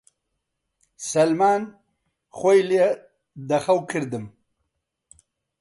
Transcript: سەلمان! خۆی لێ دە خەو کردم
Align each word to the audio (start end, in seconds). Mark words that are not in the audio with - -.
سەلمان! 1.09 1.63
خۆی 2.37 2.61
لێ 2.69 2.87
دە 3.49 3.57
خەو 3.65 3.79
کردم 3.91 4.25